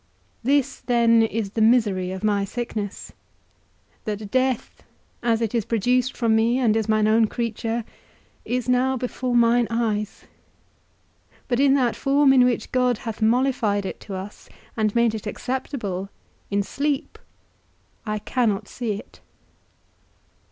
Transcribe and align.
This 0.43 0.79
then 0.79 1.21
is 1.21 1.51
the 1.51 1.61
misery 1.61 2.09
of 2.11 2.23
my 2.23 2.43
sickness, 2.43 3.13
that 4.05 4.31
death, 4.31 4.81
as 5.21 5.41
it 5.41 5.53
is 5.53 5.63
produced 5.63 6.17
from 6.17 6.35
me 6.35 6.57
and 6.57 6.75
is 6.75 6.89
mine 6.89 7.07
own 7.07 7.27
creature, 7.27 7.85
is 8.43 8.67
now 8.67 8.97
before 8.97 9.35
mine 9.35 9.67
eyes, 9.69 10.23
but 11.47 11.59
in 11.59 11.75
that 11.75 11.95
form 11.95 12.33
in 12.33 12.45
which 12.45 12.71
God 12.71 12.97
hath 13.05 13.21
mollified 13.21 13.85
it 13.85 13.99
to 13.99 14.15
us, 14.15 14.49
and 14.75 14.95
made 14.95 15.13
it 15.13 15.27
acceptable, 15.27 16.09
in 16.49 16.63
sleep 16.63 17.19
I 18.03 18.17
cannot 18.17 18.67
see 18.67 18.93
it. 18.93 19.21